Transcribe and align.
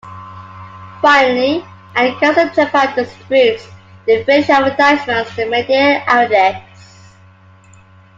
Finally, 0.99 1.63
Ad 1.93 2.19
Council 2.19 2.49
Japan 2.55 2.91
distributes 2.95 3.67
the 4.07 4.23
finished 4.23 4.49
advertisements 4.49 5.35
to 5.35 5.45
media 5.47 6.03
outlets. 6.07 7.11